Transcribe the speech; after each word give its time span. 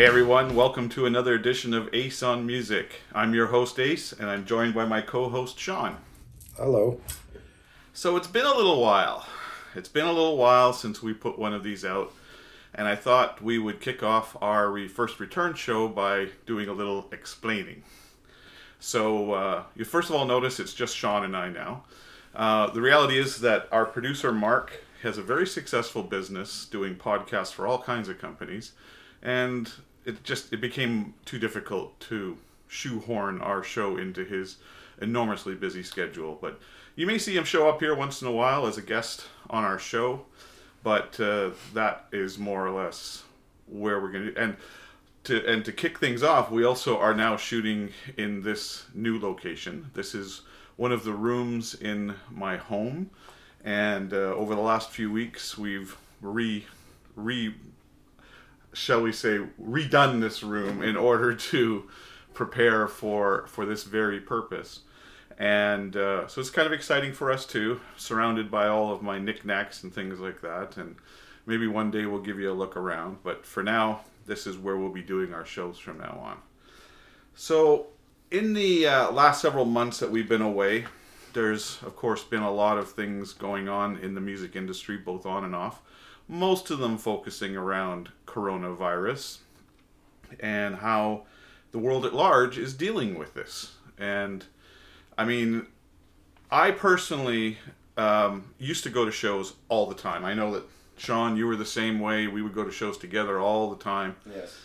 Hey 0.00 0.06
everyone, 0.06 0.54
welcome 0.54 0.88
to 0.88 1.04
another 1.04 1.34
edition 1.34 1.74
of 1.74 1.90
Ace 1.92 2.22
on 2.22 2.46
Music. 2.46 3.02
I'm 3.12 3.34
your 3.34 3.48
host 3.48 3.78
Ace, 3.78 4.14
and 4.14 4.30
I'm 4.30 4.46
joined 4.46 4.72
by 4.72 4.86
my 4.86 5.02
co-host 5.02 5.58
Sean. 5.58 5.98
Hello. 6.56 6.98
So 7.92 8.16
it's 8.16 8.26
been 8.26 8.46
a 8.46 8.54
little 8.54 8.80
while. 8.80 9.26
It's 9.74 9.90
been 9.90 10.06
a 10.06 10.12
little 10.12 10.38
while 10.38 10.72
since 10.72 11.02
we 11.02 11.12
put 11.12 11.38
one 11.38 11.52
of 11.52 11.62
these 11.62 11.84
out, 11.84 12.14
and 12.74 12.88
I 12.88 12.96
thought 12.96 13.42
we 13.42 13.58
would 13.58 13.82
kick 13.82 14.02
off 14.02 14.38
our 14.40 14.70
re- 14.70 14.88
first 14.88 15.20
return 15.20 15.52
show 15.52 15.86
by 15.86 16.28
doing 16.46 16.70
a 16.70 16.72
little 16.72 17.10
explaining. 17.12 17.82
So 18.78 19.34
uh, 19.34 19.64
you 19.76 19.84
first 19.84 20.08
of 20.08 20.16
all 20.16 20.24
notice 20.24 20.58
it's 20.58 20.72
just 20.72 20.96
Sean 20.96 21.24
and 21.24 21.36
I 21.36 21.50
now. 21.50 21.84
Uh, 22.34 22.70
the 22.70 22.80
reality 22.80 23.18
is 23.18 23.42
that 23.42 23.68
our 23.70 23.84
producer 23.84 24.32
Mark 24.32 24.82
has 25.02 25.18
a 25.18 25.22
very 25.22 25.46
successful 25.46 26.02
business 26.02 26.64
doing 26.64 26.94
podcasts 26.94 27.52
for 27.52 27.66
all 27.66 27.82
kinds 27.82 28.08
of 28.08 28.18
companies, 28.18 28.72
and 29.22 29.70
it 30.04 30.22
just 30.24 30.52
it 30.52 30.60
became 30.60 31.14
too 31.24 31.38
difficult 31.38 31.98
to 32.00 32.36
shoehorn 32.68 33.40
our 33.40 33.62
show 33.62 33.96
into 33.96 34.24
his 34.24 34.56
enormously 35.00 35.54
busy 35.54 35.82
schedule. 35.82 36.38
But 36.40 36.60
you 36.94 37.06
may 37.06 37.18
see 37.18 37.36
him 37.36 37.44
show 37.44 37.68
up 37.68 37.80
here 37.80 37.94
once 37.94 38.22
in 38.22 38.28
a 38.28 38.32
while 38.32 38.66
as 38.66 38.78
a 38.78 38.82
guest 38.82 39.26
on 39.48 39.64
our 39.64 39.78
show, 39.78 40.26
but 40.82 41.18
uh, 41.20 41.50
that 41.74 42.06
is 42.12 42.38
more 42.38 42.66
or 42.66 42.70
less 42.70 43.24
where 43.66 44.00
we're 44.00 44.12
going 44.12 44.34
to 44.34 44.40
and 44.40 44.56
to 45.24 45.46
and 45.46 45.64
to 45.64 45.72
kick 45.72 45.98
things 45.98 46.22
off, 46.22 46.50
we 46.50 46.64
also 46.64 46.98
are 46.98 47.14
now 47.14 47.36
shooting 47.36 47.90
in 48.16 48.42
this 48.42 48.86
new 48.94 49.18
location. 49.18 49.90
This 49.94 50.14
is 50.14 50.42
one 50.76 50.92
of 50.92 51.04
the 51.04 51.12
rooms 51.12 51.74
in 51.74 52.14
my 52.30 52.56
home, 52.56 53.10
and 53.64 54.12
uh, 54.12 54.16
over 54.16 54.54
the 54.54 54.60
last 54.60 54.90
few 54.90 55.10
weeks, 55.12 55.58
we've 55.58 55.96
re 56.22 56.64
re 57.16 57.54
shall 58.72 59.02
we 59.02 59.12
say 59.12 59.40
redone 59.60 60.20
this 60.20 60.42
room 60.42 60.82
in 60.82 60.96
order 60.96 61.34
to 61.34 61.88
prepare 62.34 62.86
for 62.86 63.46
for 63.46 63.66
this 63.66 63.84
very 63.84 64.20
purpose. 64.20 64.80
And 65.38 65.96
uh, 65.96 66.26
so 66.28 66.40
it's 66.40 66.50
kind 66.50 66.66
of 66.66 66.72
exciting 66.72 67.12
for 67.12 67.32
us 67.32 67.46
too, 67.46 67.80
surrounded 67.96 68.50
by 68.50 68.68
all 68.68 68.92
of 68.92 69.02
my 69.02 69.18
knickknacks 69.18 69.82
and 69.82 69.92
things 69.92 70.20
like 70.20 70.42
that. 70.42 70.76
And 70.76 70.96
maybe 71.46 71.66
one 71.66 71.90
day 71.90 72.04
we'll 72.04 72.20
give 72.20 72.38
you 72.38 72.50
a 72.50 72.52
look 72.52 72.76
around. 72.76 73.18
But 73.22 73.46
for 73.46 73.62
now, 73.62 74.00
this 74.26 74.46
is 74.46 74.58
where 74.58 74.76
we'll 74.76 74.92
be 74.92 75.02
doing 75.02 75.32
our 75.32 75.46
shows 75.46 75.78
from 75.78 75.98
now 75.98 76.20
on. 76.22 76.36
So, 77.34 77.86
in 78.30 78.52
the 78.52 78.86
uh, 78.86 79.10
last 79.12 79.40
several 79.40 79.64
months 79.64 79.98
that 79.98 80.10
we've 80.10 80.28
been 80.28 80.42
away, 80.42 80.84
there's 81.32 81.82
of 81.82 81.96
course 81.96 82.22
been 82.22 82.42
a 82.42 82.52
lot 82.52 82.76
of 82.76 82.92
things 82.92 83.32
going 83.32 83.68
on 83.68 83.96
in 83.96 84.14
the 84.14 84.20
music 84.20 84.56
industry, 84.56 84.98
both 84.98 85.24
on 85.24 85.44
and 85.44 85.54
off. 85.54 85.80
Most 86.30 86.70
of 86.70 86.78
them 86.78 86.96
focusing 86.96 87.56
around 87.56 88.10
coronavirus 88.24 89.38
and 90.38 90.76
how 90.76 91.22
the 91.72 91.78
world 91.78 92.06
at 92.06 92.14
large 92.14 92.56
is 92.56 92.72
dealing 92.72 93.18
with 93.18 93.34
this. 93.34 93.72
And 93.98 94.44
I 95.18 95.24
mean, 95.24 95.66
I 96.50 96.70
personally 96.70 97.58
um, 97.96 98.54
used 98.58 98.84
to 98.84 98.90
go 98.90 99.04
to 99.04 99.10
shows 99.10 99.54
all 99.68 99.86
the 99.86 99.94
time. 99.94 100.24
I 100.24 100.32
know 100.34 100.52
that 100.54 100.62
Sean, 100.96 101.36
you 101.36 101.46
were 101.46 101.56
the 101.56 101.66
same 101.66 101.98
way. 101.98 102.28
We 102.28 102.42
would 102.42 102.54
go 102.54 102.62
to 102.64 102.70
shows 102.70 102.96
together 102.96 103.40
all 103.40 103.70
the 103.70 103.82
time. 103.82 104.14
Yes. 104.32 104.56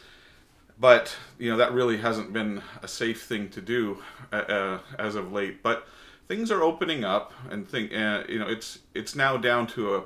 But 0.80 1.16
you 1.40 1.50
know 1.50 1.58
that 1.58 1.72
really 1.72 1.98
hasn't 1.98 2.32
been 2.32 2.62
a 2.84 2.88
safe 2.88 3.24
thing 3.24 3.50
to 3.50 3.62
do 3.62 4.04
uh, 4.32 4.36
uh, 4.36 4.80
as 5.00 5.16
of 5.16 5.32
late. 5.32 5.64
But 5.64 5.88
things 6.28 6.52
are 6.52 6.62
opening 6.62 7.06
up, 7.06 7.34
and 7.50 7.68
think 7.68 7.94
uh, 7.94 8.24
you 8.28 8.38
know 8.38 8.48
it's 8.48 8.80
it's 8.94 9.16
now 9.16 9.38
down 9.38 9.68
to 9.68 9.96
a. 9.96 10.04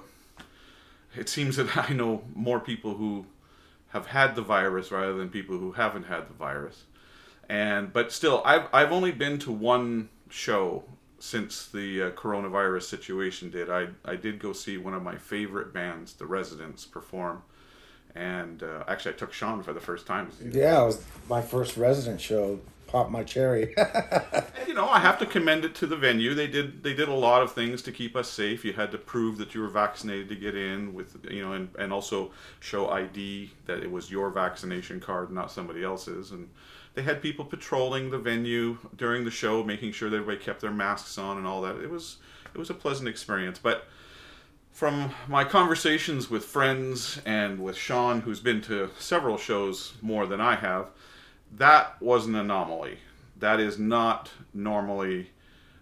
It 1.15 1.29
seems 1.29 1.55
that 1.57 1.75
I 1.89 1.93
know 1.93 2.23
more 2.35 2.59
people 2.59 2.95
who 2.95 3.25
have 3.89 4.07
had 4.07 4.35
the 4.35 4.41
virus 4.41 4.91
rather 4.91 5.13
than 5.13 5.29
people 5.29 5.57
who 5.57 5.71
haven't 5.73 6.03
had 6.03 6.29
the 6.29 6.33
virus, 6.33 6.83
and 7.47 7.91
but 7.91 8.11
still, 8.11 8.41
I've 8.45 8.67
I've 8.71 8.91
only 8.91 9.11
been 9.11 9.39
to 9.39 9.51
one 9.51 10.09
show 10.29 10.83
since 11.19 11.67
the 11.67 12.03
uh, 12.03 12.11
coronavirus 12.11 12.83
situation 12.83 13.49
did. 13.49 13.69
I 13.69 13.87
I 14.05 14.15
did 14.15 14.39
go 14.39 14.53
see 14.53 14.77
one 14.77 14.93
of 14.93 15.03
my 15.03 15.17
favorite 15.17 15.73
bands, 15.73 16.13
The 16.13 16.25
Residents, 16.25 16.85
perform, 16.85 17.41
and 18.15 18.63
uh, 18.63 18.83
actually 18.87 19.13
I 19.13 19.17
took 19.17 19.33
Sean 19.33 19.63
for 19.63 19.73
the 19.73 19.79
first 19.79 20.05
time. 20.05 20.31
Yeah, 20.51 20.81
it 20.83 20.85
was 20.85 21.05
my 21.29 21.41
first 21.41 21.77
resident 21.77 22.21
show. 22.21 22.59
Pop 22.87 23.11
my 23.11 23.23
cherry. 23.23 23.75
And, 24.31 24.45
you 24.67 24.73
know, 24.73 24.89
I 24.89 24.99
have 24.99 25.19
to 25.19 25.25
commend 25.25 25.63
it 25.63 25.75
to 25.75 25.87
the 25.87 25.95
venue. 25.95 26.33
They 26.33 26.47
did 26.47 26.83
they 26.83 26.93
did 26.93 27.07
a 27.07 27.13
lot 27.13 27.41
of 27.41 27.51
things 27.53 27.81
to 27.83 27.91
keep 27.91 28.15
us 28.15 28.29
safe. 28.29 28.65
You 28.65 28.73
had 28.73 28.91
to 28.91 28.97
prove 28.97 29.37
that 29.37 29.53
you 29.53 29.61
were 29.61 29.69
vaccinated 29.69 30.29
to 30.29 30.35
get 30.35 30.55
in 30.55 30.93
with 30.93 31.17
you 31.29 31.43
know, 31.43 31.53
and, 31.53 31.69
and 31.77 31.93
also 31.93 32.31
show 32.59 32.89
ID 32.89 33.51
that 33.65 33.83
it 33.83 33.91
was 33.91 34.09
your 34.09 34.29
vaccination 34.31 34.99
card, 34.99 35.31
not 35.31 35.51
somebody 35.51 35.83
else's. 35.83 36.31
And 36.31 36.49
they 36.95 37.03
had 37.03 37.21
people 37.21 37.45
patrolling 37.45 38.09
the 38.09 38.17
venue 38.17 38.77
during 38.95 39.23
the 39.23 39.31
show, 39.31 39.63
making 39.63 39.91
sure 39.91 40.09
that 40.09 40.17
everybody 40.17 40.43
kept 40.43 40.61
their 40.61 40.71
masks 40.71 41.17
on 41.17 41.37
and 41.37 41.45
all 41.47 41.61
that. 41.61 41.77
It 41.77 41.89
was 41.89 42.17
it 42.53 42.57
was 42.57 42.69
a 42.69 42.73
pleasant 42.73 43.07
experience. 43.07 43.59
But 43.59 43.85
from 44.79 45.13
my 45.27 45.43
conversations 45.43 46.29
with 46.29 46.45
friends 46.45 47.19
and 47.25 47.61
with 47.61 47.75
Sean, 47.75 48.21
who's 48.21 48.39
been 48.39 48.61
to 48.61 48.89
several 48.97 49.37
shows 49.37 49.95
more 50.01 50.25
than 50.25 50.39
I 50.39 50.55
have, 50.55 50.87
that 51.57 52.01
was 52.01 52.25
an 52.27 52.35
anomaly. 52.35 52.99
That 53.37 53.59
is 53.59 53.77
not 53.77 54.31
normally 54.53 55.31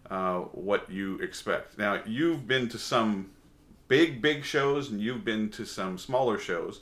uh, 0.10 0.40
what 0.40 0.90
you 0.90 1.20
expect. 1.20 1.78
Now, 1.78 2.02
you've 2.08 2.48
been 2.48 2.70
to 2.70 2.80
some 2.80 3.30
big, 3.88 4.20
big 4.20 4.44
shows 4.44 4.90
and 4.90 5.00
you've 5.00 5.24
been 5.24 5.52
to 5.52 5.66
some 5.66 6.00
smaller 6.00 6.40
shows. 6.40 6.82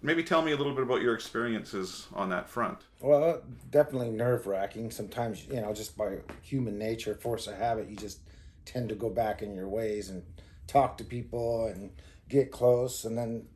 Maybe 0.00 0.22
tell 0.22 0.42
me 0.42 0.52
a 0.52 0.56
little 0.56 0.74
bit 0.74 0.84
about 0.84 1.02
your 1.02 1.16
experiences 1.16 2.06
on 2.14 2.28
that 2.28 2.48
front. 2.48 2.78
well, 3.00 3.42
definitely 3.72 4.10
nerve 4.10 4.46
wracking. 4.46 4.92
Sometimes, 4.92 5.44
you 5.48 5.60
know, 5.60 5.74
just 5.74 5.96
by 5.96 6.18
human 6.40 6.78
nature, 6.78 7.16
force 7.16 7.48
of 7.48 7.56
habit, 7.56 7.90
you 7.90 7.96
just 7.96 8.20
tend 8.64 8.88
to 8.90 8.94
go 8.94 9.10
back 9.10 9.42
in 9.42 9.56
your 9.56 9.66
ways 9.66 10.08
and 10.08 10.22
talk 10.68 10.98
to 10.98 11.04
people 11.04 11.66
and 11.66 11.90
get 12.28 12.52
close. 12.52 13.04
And 13.04 13.18
then, 13.18 13.46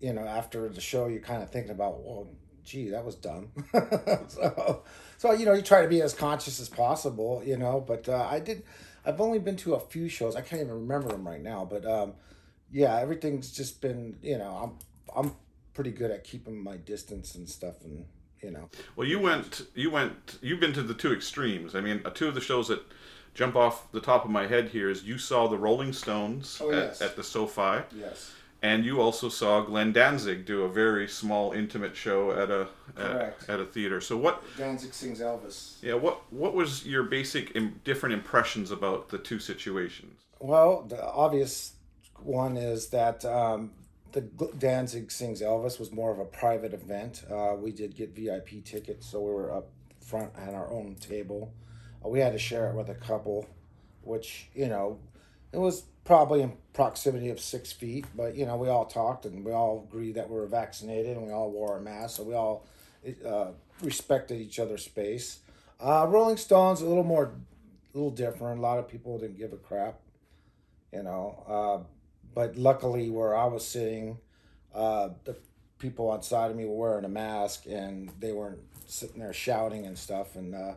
you 0.00 0.12
know, 0.12 0.26
after 0.26 0.68
the 0.68 0.80
show, 0.80 1.06
you're 1.06 1.20
kind 1.20 1.42
of 1.42 1.50
thinking 1.50 1.70
about, 1.70 2.02
well, 2.04 2.28
gee, 2.64 2.90
that 2.90 3.04
was 3.04 3.14
dumb. 3.14 3.48
so, 4.28 4.82
so, 5.16 5.32
you 5.32 5.46
know, 5.46 5.54
you 5.54 5.62
try 5.62 5.80
to 5.80 5.88
be 5.88 6.02
as 6.02 6.12
conscious 6.12 6.60
as 6.60 6.68
possible, 6.68 7.42
you 7.46 7.56
know, 7.56 7.80
but 7.80 8.08
uh, 8.08 8.26
I 8.30 8.40
did, 8.40 8.64
I've 9.06 9.20
only 9.20 9.38
been 9.38 9.56
to 9.58 9.74
a 9.74 9.80
few 9.80 10.08
shows. 10.08 10.36
I 10.36 10.42
can't 10.42 10.60
even 10.60 10.74
remember 10.74 11.08
them 11.08 11.26
right 11.26 11.40
now, 11.40 11.64
but 11.64 11.86
um, 11.86 12.14
yeah, 12.70 12.98
everything's 12.98 13.52
just 13.52 13.80
been, 13.80 14.18
you 14.20 14.36
know, 14.36 14.76
I'm, 15.14 15.24
I'm 15.24 15.32
pretty 15.72 15.92
good 15.92 16.10
at 16.10 16.24
keeping 16.24 16.62
my 16.62 16.76
distance 16.76 17.36
and 17.36 17.48
stuff 17.48 17.84
and, 17.84 18.04
you 18.42 18.50
know. 18.50 18.68
Well, 18.96 19.06
you 19.06 19.20
went, 19.20 19.62
you 19.74 19.90
went, 19.90 20.38
you've 20.42 20.60
been 20.60 20.72
to 20.72 20.82
the 20.82 20.94
two 20.94 21.12
extremes. 21.12 21.76
I 21.76 21.80
mean, 21.80 22.02
uh, 22.04 22.10
two 22.10 22.26
of 22.26 22.34
the 22.34 22.40
shows 22.40 22.66
that 22.68 22.82
jump 23.36 23.54
off 23.54 23.92
the 23.92 24.00
top 24.00 24.24
of 24.24 24.30
my 24.30 24.46
head 24.46 24.70
here 24.70 24.88
is 24.88 25.04
you 25.04 25.18
saw 25.18 25.46
the 25.46 25.58
Rolling 25.58 25.92
Stones 25.92 26.58
Oh, 26.62 26.70
at, 26.72 26.76
yes. 26.76 27.02
at 27.02 27.16
the 27.16 27.22
SoFi. 27.22 27.82
Yes. 27.94 28.32
And 28.62 28.84
you 28.84 29.00
also 29.00 29.28
saw 29.28 29.60
Glenn 29.60 29.92
Danzig 29.92 30.46
do 30.46 30.62
a 30.62 30.68
very 30.68 31.06
small, 31.06 31.52
intimate 31.52 31.94
show 31.94 32.32
at 32.32 32.50
a 32.50 32.66
at, 32.96 33.36
at 33.48 33.60
a 33.60 33.66
theater. 33.66 34.00
So 34.00 34.16
what? 34.16 34.42
Danzig 34.56 34.94
sings 34.94 35.20
Elvis. 35.20 35.76
Yeah, 35.82 35.94
what 35.94 36.32
what 36.32 36.54
was 36.54 36.86
your 36.86 37.02
basic 37.02 37.54
Im- 37.54 37.80
different 37.84 38.14
impressions 38.14 38.70
about 38.70 39.10
the 39.10 39.18
two 39.18 39.38
situations? 39.38 40.22
Well, 40.40 40.82
the 40.88 41.04
obvious 41.04 41.74
one 42.18 42.56
is 42.56 42.88
that 42.88 43.24
um, 43.26 43.72
the 44.12 44.22
Danzig 44.58 45.10
sings 45.12 45.42
Elvis 45.42 45.78
was 45.78 45.92
more 45.92 46.10
of 46.10 46.18
a 46.18 46.24
private 46.24 46.72
event. 46.72 47.24
Uh, 47.30 47.54
we 47.56 47.70
did 47.72 47.94
get 47.94 48.16
VIP 48.16 48.64
tickets, 48.64 49.06
so 49.06 49.20
we 49.20 49.32
were 49.32 49.52
up 49.54 49.68
front 50.00 50.32
at 50.38 50.54
our 50.54 50.68
own 50.72 50.94
table. 50.96 51.52
We 52.08 52.20
had 52.20 52.32
to 52.32 52.38
share 52.38 52.70
it 52.70 52.74
with 52.74 52.88
a 52.88 52.94
couple, 52.94 53.46
which 54.02 54.48
you 54.54 54.68
know, 54.68 54.98
it 55.52 55.58
was 55.58 55.84
probably 56.04 56.42
in 56.42 56.52
proximity 56.72 57.30
of 57.30 57.40
six 57.40 57.72
feet, 57.72 58.06
but 58.14 58.36
you 58.36 58.46
know, 58.46 58.56
we 58.56 58.68
all 58.68 58.86
talked 58.86 59.26
and 59.26 59.44
we 59.44 59.52
all 59.52 59.86
agreed 59.88 60.14
that 60.14 60.28
we 60.30 60.36
were 60.36 60.46
vaccinated 60.46 61.16
and 61.16 61.26
we 61.26 61.32
all 61.32 61.50
wore 61.50 61.76
a 61.76 61.80
mask, 61.80 62.16
so 62.16 62.22
we 62.22 62.34
all 62.34 62.66
uh, 63.26 63.48
respected 63.82 64.40
each 64.40 64.58
other's 64.58 64.84
space. 64.84 65.40
Uh, 65.80 66.06
Rolling 66.08 66.36
Stones 66.36 66.80
a 66.80 66.86
little 66.86 67.04
more, 67.04 67.32
a 67.94 67.96
little 67.96 68.10
different. 68.10 68.58
A 68.58 68.62
lot 68.62 68.78
of 68.78 68.88
people 68.88 69.18
didn't 69.18 69.38
give 69.38 69.52
a 69.52 69.56
crap, 69.56 70.00
you 70.92 71.02
know. 71.02 71.42
Uh, 71.46 71.86
but 72.34 72.56
luckily, 72.56 73.10
where 73.10 73.36
I 73.36 73.46
was 73.46 73.66
sitting, 73.66 74.18
uh, 74.74 75.10
the 75.24 75.36
people 75.78 76.10
outside 76.10 76.50
of 76.50 76.56
me 76.56 76.64
were 76.64 76.76
wearing 76.76 77.04
a 77.04 77.08
mask 77.08 77.66
and 77.66 78.10
they 78.18 78.32
weren't 78.32 78.60
sitting 78.86 79.20
there 79.20 79.32
shouting 79.32 79.86
and 79.86 79.98
stuff. 79.98 80.36
And 80.36 80.54
uh, 80.54 80.74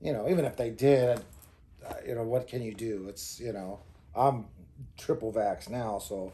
you 0.00 0.12
know, 0.12 0.28
even 0.28 0.44
if 0.44 0.56
they 0.56 0.70
did, 0.70 1.20
uh, 1.86 1.94
you 2.06 2.14
know, 2.14 2.22
what 2.22 2.48
can 2.48 2.62
you 2.62 2.74
do? 2.74 3.06
It's 3.08 3.40
you 3.40 3.52
know, 3.52 3.80
I'm 4.14 4.46
triple 4.98 5.32
vax 5.32 5.68
now, 5.70 5.98
so 5.98 6.32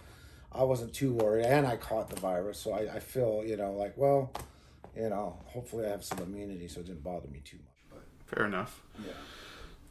I 0.52 0.64
wasn't 0.64 0.92
too 0.92 1.12
worried, 1.14 1.46
and 1.46 1.66
I 1.66 1.76
caught 1.76 2.10
the 2.10 2.20
virus, 2.20 2.58
so 2.58 2.72
I, 2.72 2.96
I 2.96 3.00
feel 3.00 3.42
you 3.46 3.56
know 3.56 3.72
like 3.72 3.94
well, 3.96 4.32
you 4.96 5.08
know, 5.08 5.36
hopefully 5.46 5.86
I 5.86 5.90
have 5.90 6.04
some 6.04 6.18
immunity, 6.18 6.68
so 6.68 6.80
it 6.80 6.86
didn't 6.86 7.04
bother 7.04 7.28
me 7.28 7.40
too 7.44 7.58
much. 7.58 7.76
But 7.90 8.36
Fair 8.36 8.46
enough. 8.46 8.82
yeah. 9.04 9.12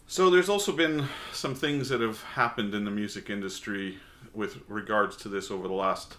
So 0.07 0.29
there's 0.29 0.50
also 0.50 0.73
been 0.73 1.06
some 1.31 1.56
things 1.56 1.88
that 1.88 2.01
have 2.01 2.21
happened 2.21 2.73
in 2.75 2.83
the 2.83 2.91
music 2.91 3.29
industry 3.29 3.97
with 4.33 4.57
regards 4.68 5.15
to 5.18 5.29
this 5.29 5.50
over 5.50 5.69
the 5.69 5.73
last, 5.73 6.18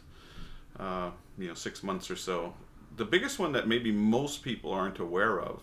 uh, 0.81 1.11
you 1.39 1.49
know, 1.49 1.55
six 1.55 1.83
months 1.83 2.11
or 2.11 2.17
so. 2.17 2.55
the 2.97 3.05
biggest 3.05 3.39
one 3.39 3.53
that 3.53 3.69
maybe 3.69 3.93
most 3.93 4.43
people 4.43 4.73
aren't 4.73 4.99
aware 4.99 5.39
of 5.41 5.63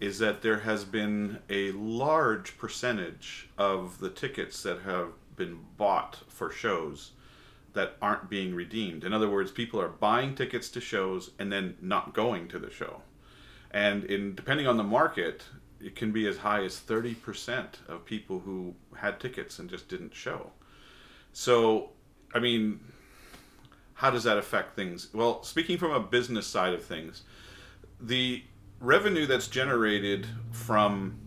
is 0.00 0.18
that 0.20 0.42
there 0.42 0.60
has 0.60 0.84
been 0.84 1.38
a 1.50 1.72
large 1.72 2.56
percentage 2.56 3.48
of 3.58 3.98
the 3.98 4.10
tickets 4.10 4.62
that 4.62 4.82
have 4.82 5.08
been 5.36 5.58
bought 5.76 6.18
for 6.28 6.50
shows 6.50 7.12
that 7.72 7.96
aren't 8.00 8.30
being 8.30 8.54
redeemed. 8.54 9.04
In 9.04 9.12
other 9.12 9.28
words, 9.28 9.50
people 9.50 9.80
are 9.80 9.88
buying 9.88 10.34
tickets 10.34 10.68
to 10.70 10.80
shows 10.80 11.30
and 11.38 11.52
then 11.52 11.76
not 11.80 12.14
going 12.14 12.48
to 12.48 12.58
the 12.58 12.70
show. 12.70 13.02
And 13.70 14.04
in 14.04 14.34
depending 14.34 14.66
on 14.66 14.76
the 14.76 14.84
market, 14.84 15.44
it 15.80 15.94
can 15.94 16.10
be 16.10 16.26
as 16.26 16.38
high 16.38 16.64
as 16.64 16.80
30% 16.80 17.66
of 17.88 18.04
people 18.04 18.40
who 18.40 18.74
had 18.96 19.20
tickets 19.20 19.58
and 19.58 19.68
just 19.68 19.88
didn't 19.88 20.14
show. 20.14 20.50
So, 21.32 21.90
I 22.34 22.38
mean, 22.38 22.80
how 23.94 24.10
does 24.10 24.24
that 24.24 24.38
affect 24.38 24.74
things? 24.74 25.08
Well, 25.12 25.42
speaking 25.42 25.78
from 25.78 25.92
a 25.92 26.00
business 26.00 26.46
side 26.46 26.74
of 26.74 26.84
things, 26.84 27.22
the 28.00 28.42
revenue 28.80 29.26
that's 29.26 29.48
generated 29.48 30.26
from 30.50 31.18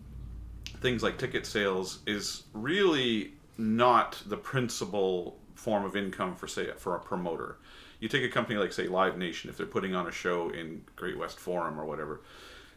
things 0.80 1.02
like 1.02 1.18
ticket 1.18 1.46
sales 1.46 2.00
is 2.06 2.44
really 2.52 3.32
not 3.58 4.20
the 4.26 4.36
principal 4.36 5.38
form 5.54 5.84
of 5.84 5.96
income 5.96 6.34
for 6.34 6.48
say 6.48 6.70
for 6.76 6.96
a 6.96 7.00
promoter. 7.00 7.56
You 8.00 8.08
take 8.08 8.24
a 8.24 8.28
company 8.28 8.58
like 8.58 8.72
say 8.72 8.88
Live 8.88 9.16
Nation 9.16 9.48
if 9.48 9.56
they're 9.56 9.66
putting 9.66 9.94
on 9.94 10.08
a 10.08 10.12
show 10.12 10.50
in 10.50 10.82
Great 10.96 11.18
West 11.18 11.38
Forum 11.38 11.78
or 11.78 11.84
whatever, 11.84 12.20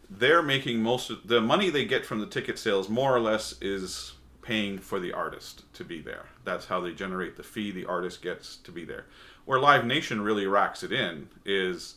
they're 0.10 0.44
making 0.44 0.84
most 0.84 1.10
of 1.10 1.28
the 1.28 1.42
money 1.42 1.70
they 1.70 1.86
get 1.86 2.06
from 2.06 2.20
the 2.20 2.28
ticket 2.28 2.60
sales 2.60 2.90
more 2.90 3.16
or 3.16 3.20
less 3.20 3.56
is 3.62 4.14
paying 4.44 4.78
for 4.78 5.00
the 5.00 5.12
artist 5.12 5.64
to 5.74 5.84
be 5.84 6.00
there. 6.00 6.26
That's 6.44 6.68
how 6.68 6.80
they 6.80 6.92
generate 6.92 7.36
the 7.36 7.44
fee 7.44 7.72
the 7.72 7.86
artist 7.86 8.22
gets 8.22 8.58
to 8.58 8.72
be 8.72 8.86
there. 8.86 9.06
Where 9.46 9.60
Live 9.60 9.86
Nation 9.86 10.22
really 10.22 10.46
racks 10.46 10.84
it 10.84 10.92
in 10.92 11.30
is 11.44 11.96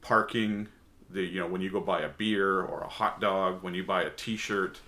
parking, 0.00 0.68
the 1.14 1.22
you 1.22 1.40
know 1.40 1.46
when 1.46 1.60
you 1.60 1.70
go 1.70 1.80
buy 1.80 2.02
a 2.02 2.08
beer 2.08 2.60
or 2.60 2.80
a 2.80 2.88
hot 2.88 3.20
dog, 3.20 3.62
when 3.62 3.74
you 3.74 3.84
buy 3.84 4.02
a 4.02 4.10
T-shirt, 4.10 4.80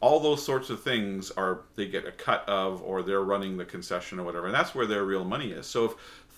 all 0.00 0.20
those 0.20 0.44
sorts 0.44 0.70
of 0.70 0.82
things 0.82 1.30
are 1.32 1.60
they 1.76 1.86
get 1.86 2.06
a 2.06 2.12
cut 2.12 2.46
of, 2.48 2.82
or 2.82 3.02
they're 3.02 3.22
running 3.22 3.56
the 3.56 3.64
concession 3.64 4.20
or 4.20 4.24
whatever, 4.24 4.46
and 4.46 4.54
that's 4.54 4.74
where 4.74 4.86
their 4.86 5.04
real 5.04 5.24
money 5.24 5.52
is. 5.52 5.66
So 5.66 5.84
if 5.86 5.94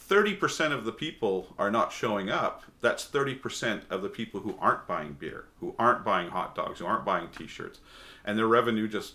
30% 0.08 0.72
of 0.72 0.84
the 0.84 0.92
people 0.92 1.54
are 1.58 1.70
not 1.70 1.92
showing 1.92 2.30
up, 2.30 2.64
that's 2.80 3.06
30% 3.06 3.82
of 3.90 4.02
the 4.02 4.08
people 4.08 4.40
who 4.40 4.56
aren't 4.58 4.86
buying 4.86 5.12
beer, 5.12 5.44
who 5.60 5.74
aren't 5.78 6.04
buying 6.04 6.28
hot 6.30 6.54
dogs, 6.54 6.80
who 6.80 6.86
aren't 6.86 7.04
buying 7.04 7.28
t-shirts, 7.28 7.80
and 8.24 8.36
their 8.38 8.48
revenue 8.48 8.88
just 8.88 9.14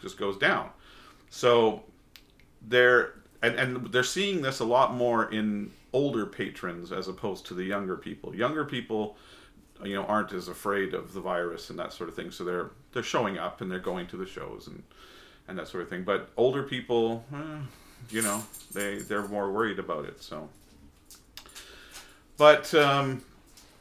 just 0.00 0.18
goes 0.18 0.36
down. 0.36 0.70
So 1.30 1.82
they're 2.66 3.14
and, 3.42 3.56
and 3.56 3.92
they're 3.92 4.02
seeing 4.02 4.42
this 4.42 4.60
a 4.60 4.64
lot 4.64 4.94
more 4.94 5.30
in 5.30 5.70
older 5.94 6.26
patrons 6.26 6.92
as 6.92 7.08
opposed 7.08 7.46
to 7.46 7.54
the 7.54 7.64
younger 7.64 7.96
people. 7.96 8.34
Younger 8.34 8.64
people, 8.64 9.16
you 9.82 9.94
know, 9.94 10.04
aren't 10.04 10.32
as 10.32 10.48
afraid 10.48 10.92
of 10.92 11.14
the 11.14 11.20
virus 11.20 11.70
and 11.70 11.78
that 11.78 11.92
sort 11.92 12.10
of 12.10 12.16
thing, 12.16 12.30
so 12.30 12.44
they're 12.44 12.70
they're 12.92 13.02
showing 13.02 13.38
up 13.38 13.60
and 13.60 13.70
they're 13.70 13.78
going 13.78 14.06
to 14.08 14.16
the 14.16 14.26
shows 14.26 14.66
and 14.66 14.82
and 15.48 15.58
that 15.58 15.68
sort 15.68 15.84
of 15.84 15.88
thing. 15.88 16.02
But 16.02 16.30
older 16.36 16.64
people, 16.64 17.24
eh, 17.32 17.58
you 18.10 18.22
know, 18.22 18.42
they 18.72 18.98
they're 18.98 19.26
more 19.28 19.50
worried 19.50 19.78
about 19.78 20.04
it. 20.04 20.20
So, 20.20 20.48
but 22.36 22.74
um, 22.74 23.22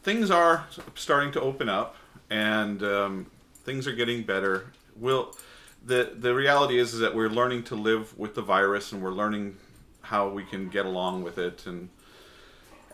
things 0.03 0.29
are 0.29 0.67
starting 0.95 1.31
to 1.33 1.41
open 1.41 1.67
up 1.67 1.95
and 2.29 2.83
um, 2.83 3.25
things 3.63 3.87
are 3.87 3.93
getting 3.93 4.21
better. 4.21 4.67
Will 4.95 5.35
the 5.83 6.13
the 6.15 6.35
reality 6.35 6.77
is 6.77 6.93
is 6.93 6.99
that 6.99 7.15
we're 7.15 7.29
learning 7.29 7.63
to 7.63 7.75
live 7.75 8.17
with 8.19 8.35
the 8.35 8.43
virus 8.43 8.91
and 8.91 9.01
we're 9.01 9.11
learning 9.11 9.57
how 10.01 10.29
we 10.29 10.43
can 10.43 10.69
get 10.69 10.85
along 10.85 11.23
with 11.23 11.39
it 11.39 11.65
and 11.65 11.89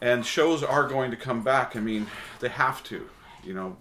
and 0.01 0.25
shows 0.25 0.63
are 0.63 0.87
going 0.87 1.11
to 1.11 1.17
come 1.17 1.43
back. 1.43 1.75
I 1.75 1.79
mean, 1.79 2.07
they 2.39 2.49
have 2.49 2.83
to. 2.85 3.09
You 3.43 3.53
know, 3.53 3.77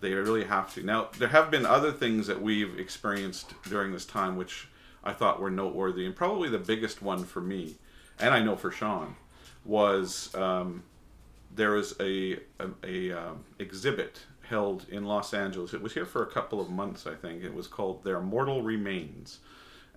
they 0.00 0.12
really 0.12 0.44
have 0.44 0.72
to. 0.74 0.82
Now, 0.82 1.08
there 1.18 1.28
have 1.28 1.50
been 1.50 1.66
other 1.66 1.92
things 1.92 2.26
that 2.26 2.40
we've 2.40 2.78
experienced 2.78 3.54
during 3.64 3.92
this 3.92 4.04
time 4.04 4.36
which 4.36 4.68
I 5.02 5.12
thought 5.12 5.40
were 5.40 5.50
noteworthy, 5.50 6.06
and 6.06 6.16
probably 6.16 6.48
the 6.48 6.58
biggest 6.58 7.02
one 7.02 7.24
for 7.24 7.40
me, 7.40 7.76
and 8.18 8.32
I 8.32 8.40
know 8.40 8.56
for 8.56 8.70
Sean, 8.70 9.16
was 9.64 10.34
um, 10.34 10.82
there 11.54 11.72
was 11.72 11.94
a, 12.00 12.38
a, 12.58 12.68
a 12.82 13.12
um, 13.12 13.44
exhibit 13.58 14.20
held 14.48 14.86
in 14.90 15.04
Los 15.04 15.34
Angeles. 15.34 15.74
It 15.74 15.82
was 15.82 15.94
here 15.94 16.06
for 16.06 16.22
a 16.22 16.30
couple 16.30 16.60
of 16.60 16.70
months, 16.70 17.06
I 17.06 17.14
think. 17.14 17.42
It 17.42 17.54
was 17.54 17.66
called 17.66 18.04
Their 18.04 18.20
Mortal 18.20 18.62
Remains, 18.62 19.40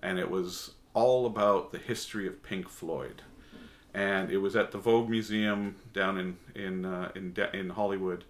and 0.02 0.18
it 0.18 0.30
was 0.30 0.72
all 0.94 1.26
about 1.26 1.70
the 1.70 1.78
history 1.78 2.26
of 2.26 2.42
Pink 2.42 2.68
Floyd 2.68 3.22
and 3.94 4.30
it 4.30 4.38
was 4.38 4.54
at 4.56 4.70
the 4.70 4.78
Vogue 4.78 5.08
Museum 5.08 5.76
down 5.92 6.18
in 6.18 6.36
in 6.54 6.84
uh, 6.84 7.10
in, 7.14 7.34
in 7.52 7.70
Hollywood, 7.70 8.24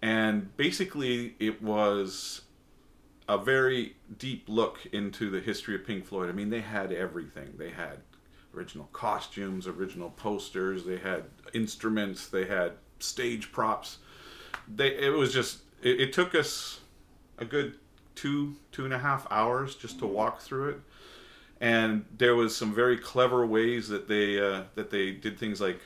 and 0.00 0.56
basically 0.56 1.34
it 1.38 1.62
was 1.62 2.42
a 3.28 3.38
very 3.38 3.96
deep 4.18 4.44
look 4.48 4.86
into 4.92 5.30
the 5.30 5.40
history 5.40 5.74
of 5.74 5.86
Pink 5.86 6.04
Floyd. 6.04 6.28
I 6.28 6.32
mean, 6.32 6.50
they 6.50 6.60
had 6.60 6.92
everything. 6.92 7.54
They 7.56 7.70
had 7.70 7.98
original 8.54 8.88
costumes, 8.92 9.66
original 9.66 10.10
posters. 10.10 10.84
They 10.84 10.98
had 10.98 11.24
instruments. 11.54 12.26
They 12.28 12.46
had 12.46 12.72
stage 12.98 13.52
props. 13.52 13.98
They 14.68 14.88
it 14.88 15.12
was 15.12 15.32
just 15.32 15.58
it, 15.82 16.00
it 16.00 16.12
took 16.12 16.34
us 16.34 16.80
a 17.38 17.44
good 17.44 17.74
two 18.14 18.56
two 18.70 18.84
and 18.84 18.94
a 18.94 18.98
half 18.98 19.26
hours 19.30 19.74
just 19.74 19.98
to 20.00 20.06
walk 20.06 20.40
through 20.40 20.70
it 20.70 20.80
and 21.62 22.04
there 22.18 22.34
was 22.34 22.54
some 22.54 22.74
very 22.74 22.98
clever 22.98 23.46
ways 23.46 23.88
that 23.88 24.08
they 24.08 24.38
uh, 24.38 24.64
that 24.74 24.90
they 24.90 25.12
did 25.12 25.38
things 25.38 25.60
like 25.60 25.80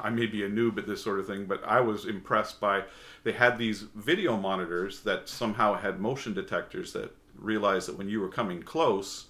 I 0.00 0.10
may 0.10 0.26
be 0.26 0.44
a 0.44 0.48
noob 0.48 0.78
at 0.78 0.86
this 0.86 1.02
sort 1.02 1.20
of 1.20 1.26
thing, 1.26 1.46
but 1.46 1.64
I 1.64 1.80
was 1.80 2.04
impressed 2.04 2.60
by 2.60 2.84
they 3.24 3.32
had 3.32 3.56
these 3.56 3.80
video 3.94 4.36
monitors 4.36 5.00
that 5.00 5.28
somehow 5.28 5.74
had 5.74 6.00
motion 6.00 6.34
detectors 6.34 6.92
that 6.92 7.16
realized 7.34 7.88
that 7.88 7.96
when 7.96 8.08
you 8.08 8.20
were 8.20 8.28
coming 8.28 8.62
close, 8.62 9.26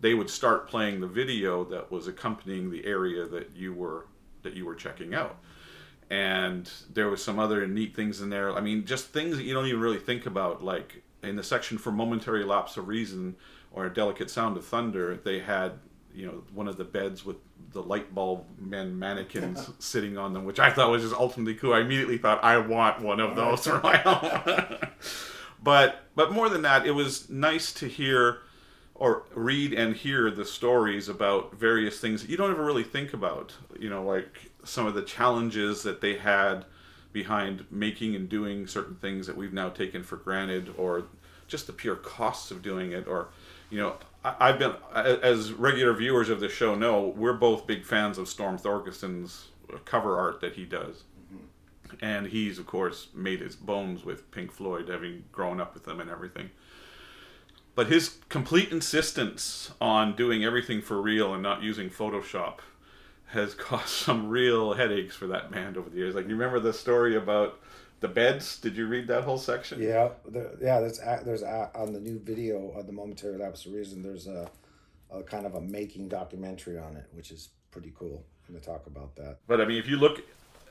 they 0.00 0.14
would 0.14 0.30
start 0.30 0.68
playing 0.68 1.00
the 1.00 1.06
video 1.06 1.64
that 1.64 1.90
was 1.90 2.06
accompanying 2.08 2.70
the 2.70 2.86
area 2.86 3.26
that 3.26 3.50
you 3.54 3.74
were 3.74 4.06
that 4.42 4.54
you 4.54 4.64
were 4.64 4.74
checking 4.74 5.14
out. 5.14 5.36
And 6.08 6.70
there 6.94 7.10
was 7.10 7.22
some 7.22 7.38
other 7.38 7.66
neat 7.66 7.94
things 7.94 8.22
in 8.22 8.30
there. 8.30 8.56
I 8.56 8.62
mean, 8.62 8.86
just 8.86 9.08
things 9.08 9.36
that 9.36 9.42
you 9.42 9.52
don't 9.52 9.66
even 9.66 9.80
really 9.80 9.98
think 9.98 10.24
about, 10.24 10.64
like 10.64 11.02
in 11.22 11.36
the 11.36 11.42
section 11.42 11.76
for 11.76 11.90
momentary 11.90 12.44
lapse 12.44 12.76
of 12.78 12.88
reason 12.88 13.36
or 13.76 13.84
a 13.84 13.92
delicate 13.92 14.30
sound 14.30 14.56
of 14.56 14.64
thunder, 14.64 15.20
they 15.22 15.38
had 15.38 15.72
you 16.12 16.26
know 16.26 16.42
one 16.52 16.66
of 16.66 16.78
the 16.78 16.84
beds 16.84 17.24
with 17.24 17.36
the 17.72 17.82
light 17.82 18.14
bulb 18.14 18.44
men 18.58 18.98
mannequins 18.98 19.70
sitting 19.78 20.18
on 20.18 20.32
them, 20.32 20.44
which 20.44 20.58
I 20.58 20.70
thought 20.70 20.90
was 20.90 21.02
just 21.02 21.14
ultimately 21.14 21.54
cool. 21.54 21.74
I 21.74 21.80
immediately 21.80 22.18
thought 22.18 22.42
I 22.42 22.56
want 22.56 23.02
one 23.02 23.20
of 23.20 23.36
those 23.36 23.66
for 23.66 23.80
my 23.80 23.98
home. 23.98 24.78
but 25.62 26.00
but 26.16 26.32
more 26.32 26.48
than 26.48 26.62
that, 26.62 26.86
it 26.86 26.92
was 26.92 27.30
nice 27.30 27.72
to 27.74 27.86
hear 27.86 28.38
or 28.94 29.24
read 29.34 29.74
and 29.74 29.94
hear 29.94 30.30
the 30.30 30.46
stories 30.46 31.06
about 31.10 31.54
various 31.54 32.00
things 32.00 32.22
that 32.22 32.30
you 32.30 32.36
don't 32.38 32.50
ever 32.50 32.64
really 32.64 32.82
think 32.82 33.12
about. 33.12 33.52
You 33.78 33.90
know, 33.90 34.02
like 34.02 34.50
some 34.64 34.86
of 34.86 34.94
the 34.94 35.02
challenges 35.02 35.82
that 35.82 36.00
they 36.00 36.16
had 36.16 36.64
behind 37.12 37.66
making 37.70 38.14
and 38.16 38.26
doing 38.26 38.66
certain 38.66 38.94
things 38.94 39.26
that 39.26 39.36
we've 39.36 39.52
now 39.52 39.68
taken 39.68 40.02
for 40.02 40.16
granted, 40.16 40.72
or 40.78 41.04
just 41.48 41.66
the 41.66 41.72
pure 41.72 41.96
costs 41.96 42.50
of 42.50 42.62
doing 42.62 42.92
it, 42.92 43.06
or 43.06 43.28
you 43.70 43.78
know, 43.78 43.96
I, 44.24 44.48
have 44.48 44.58
been 44.58 44.74
as 44.94 45.52
regular 45.52 45.92
viewers 45.92 46.28
of 46.28 46.40
the 46.40 46.48
show 46.48 46.74
know 46.74 47.08
we're 47.16 47.32
both 47.32 47.66
big 47.66 47.84
fans 47.84 48.18
of 48.18 48.28
Storm 48.28 48.58
Thorgerson's 48.58 49.48
cover 49.84 50.18
art 50.18 50.40
that 50.40 50.54
he 50.54 50.64
does, 50.64 51.04
mm-hmm. 51.32 52.04
and 52.04 52.26
he's 52.26 52.58
of 52.58 52.66
course 52.66 53.08
made 53.14 53.40
his 53.40 53.56
bones 53.56 54.04
with 54.04 54.30
Pink 54.30 54.52
Floyd, 54.52 54.88
having 54.88 55.24
grown 55.32 55.60
up 55.60 55.74
with 55.74 55.84
them 55.84 56.00
and 56.00 56.10
everything. 56.10 56.50
But 57.76 57.88
his 57.88 58.16
complete 58.30 58.72
insistence 58.72 59.70
on 59.80 60.16
doing 60.16 60.42
everything 60.44 60.80
for 60.80 61.00
real 61.00 61.34
and 61.34 61.42
not 61.42 61.62
using 61.62 61.90
Photoshop 61.90 62.60
has 63.26 63.54
caused 63.54 63.88
some 63.88 64.28
real 64.28 64.72
headaches 64.72 65.14
for 65.14 65.26
that 65.28 65.50
band 65.50 65.76
over 65.76 65.90
the 65.90 65.98
years. 65.98 66.14
Like, 66.14 66.24
you 66.24 66.32
remember 66.32 66.58
the 66.58 66.72
story 66.72 67.16
about 67.16 67.60
the 68.00 68.08
beds. 68.08 68.58
Did 68.58 68.76
you 68.76 68.86
read 68.86 69.06
that 69.08 69.24
whole 69.24 69.38
section? 69.38 69.80
Yeah, 69.80 70.10
there, 70.26 70.50
yeah. 70.60 70.80
There's 70.80 70.98
there's 71.24 71.42
on 71.42 71.92
the 71.92 72.00
new 72.00 72.18
video 72.18 72.70
of 72.70 72.86
the 72.86 72.92
momentary 72.92 73.38
lapse 73.38 73.66
of 73.66 73.72
reason. 73.72 74.02
There's 74.02 74.26
a, 74.26 74.50
a 75.10 75.22
kind 75.22 75.46
of 75.46 75.54
a 75.54 75.60
making 75.60 76.08
documentary 76.08 76.78
on 76.78 76.96
it, 76.96 77.06
which 77.12 77.30
is 77.30 77.50
pretty 77.70 77.92
cool. 77.98 78.24
I'm 78.48 78.54
to 78.54 78.60
talk 78.60 78.86
about 78.86 79.16
that. 79.16 79.38
But 79.46 79.60
I 79.60 79.64
mean, 79.64 79.78
if 79.78 79.88
you 79.88 79.96
look 79.96 80.22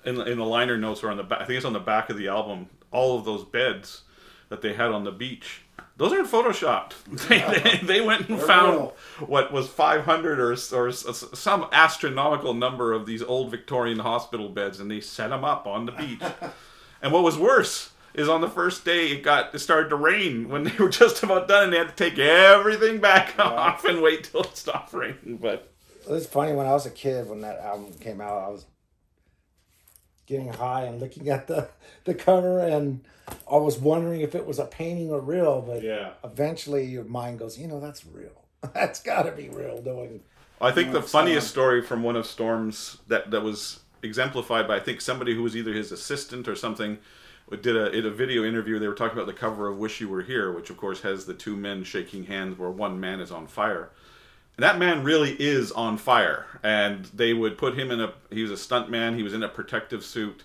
in 0.06 0.20
in 0.22 0.38
the 0.38 0.46
liner 0.46 0.78
notes 0.78 1.04
or 1.04 1.12
on 1.12 1.18
the 1.18 1.24
back, 1.24 1.42
I 1.42 1.46
think 1.46 1.58
it's 1.58 1.66
on 1.66 1.74
the 1.74 1.80
back 1.80 2.10
of 2.10 2.18
the 2.18 2.28
album. 2.28 2.68
All 2.92 3.18
of 3.18 3.26
those 3.26 3.44
beds 3.44 4.04
that 4.50 4.62
they 4.62 4.74
had 4.74 4.92
on 4.92 5.04
the 5.04 5.12
beach. 5.12 5.62
Those 5.98 6.12
aren't 6.12 6.30
photoshopped. 6.30 6.94
They, 7.28 7.40
they, 7.40 7.78
they 8.00 8.02
went 8.02 8.30
and 8.30 8.40
found 8.40 8.92
what 9.20 9.52
was 9.52 9.68
500 9.68 10.40
or, 10.40 10.52
or 10.52 10.92
some 10.92 11.68
astronomical 11.72 12.54
number 12.54 12.94
of 12.94 13.06
these 13.06 13.24
old 13.24 13.50
Victorian 13.52 14.00
hospital 14.00 14.50
beds, 14.50 14.80
and 14.80 14.92
they 14.92 15.00
set 15.00 15.30
them 15.30 15.44
up 15.44 15.66
on 15.66 15.86
the 15.86 15.92
beach. 15.92 16.22
And 17.06 17.14
what 17.14 17.22
was 17.22 17.38
worse 17.38 17.92
is 18.16 18.28
on 18.28 18.42
the 18.42 18.50
first 18.50 18.84
day 18.84 19.12
it 19.12 19.22
got 19.22 19.54
it 19.54 19.60
started 19.60 19.90
to 19.90 19.96
rain 19.96 20.50
when 20.50 20.64
they 20.64 20.76
were 20.80 20.90
just 20.90 21.22
about 21.22 21.48
done 21.48 21.66
and 21.66 21.74
they 21.74 21.78
had 21.78 21.96
to 21.96 21.96
take 21.96 22.18
everything 22.18 23.00
back 23.00 23.38
off 23.38 23.86
and 23.86 24.02
wait 24.02 24.24
till 24.24 24.42
it 24.42 24.58
stopped 24.58 24.92
raining. 24.92 25.38
But 25.40 25.72
it's 26.10 26.26
funny 26.26 26.54
when 26.54 26.66
I 26.66 26.72
was 26.72 26.88
a 26.88 26.90
kid 26.90 27.30
when 27.30 27.42
that 27.42 27.60
album 27.60 27.94
came 28.00 28.22
out, 28.22 28.44
I 28.44 28.50
was 28.50 28.66
getting 30.26 30.52
high 30.52 30.86
and 30.86 31.00
looking 31.00 31.30
at 31.30 31.46
the 31.46 31.70
the 32.06 32.16
cover, 32.16 32.60
and 32.60 33.06
I 33.28 33.58
was 33.58 33.78
wondering 33.78 34.22
if 34.22 34.34
it 34.34 34.48
was 34.48 34.58
a 34.58 34.66
painting 34.66 35.12
or 35.12 35.20
real. 35.20 35.62
But 35.62 35.84
Yeah. 35.84 36.14
eventually, 36.24 36.86
your 36.86 37.04
mind 37.04 37.38
goes, 37.38 37.56
you 37.60 37.68
know, 37.68 37.80
that's 37.80 38.04
real. 38.04 38.46
that's 38.74 39.00
got 39.00 39.28
to 39.28 39.32
be 39.32 39.50
real. 39.50 39.80
Knowing 39.86 40.22
I 40.60 40.72
think 40.72 40.92
the 40.92 41.04
funniest 41.04 41.50
story 41.50 41.84
from 41.84 42.02
one 42.02 42.16
of 42.16 42.26
Storm's 42.26 42.98
that 43.10 43.30
that 43.30 43.44
was 43.44 43.82
exemplified 44.06 44.68
by 44.68 44.78
I 44.78 44.80
think 44.80 45.02
somebody 45.02 45.36
who 45.36 45.44
was 45.44 45.56
either 45.56 45.74
his 45.74 45.92
assistant 45.92 46.48
or 46.48 46.56
something 46.56 47.00
did 47.62 47.76
a 47.76 48.08
a 48.08 48.12
video 48.12 48.44
interview. 48.44 48.80
They 48.80 48.88
were 48.88 48.96
talking 48.96 49.18
about 49.18 49.28
the 49.28 49.34
cover 49.34 49.68
of 49.68 49.78
"Wish 49.78 50.02
You 50.02 50.10
Were 50.10 50.22
Here," 50.22 50.52
which 50.52 50.70
of 50.70 50.78
course 50.78 51.02
has 51.02 51.26
the 51.26 51.34
two 51.34 51.56
men 51.56 51.84
shaking 51.84 52.26
hands 52.26 52.58
where 52.58 52.70
one 52.70 53.00
man 53.00 53.20
is 53.20 53.32
on 53.32 53.48
fire. 53.48 53.90
And 54.58 54.64
that 54.64 54.80
man 54.80 55.04
really 55.04 55.32
is 55.34 55.72
on 55.74 55.98
fire, 55.98 56.46
and 56.64 57.06
they 57.14 57.34
would 57.34 57.58
put 57.58 57.78
him 57.78 57.92
in 57.92 58.00
a. 58.00 58.14
He 58.32 58.42
was 58.42 58.52
a 58.52 58.58
stunt 58.58 58.90
man. 58.90 59.18
He 59.18 59.24
was 59.24 59.34
in 59.34 59.44
a 59.44 59.50
protective 59.50 60.04
suit, 60.04 60.44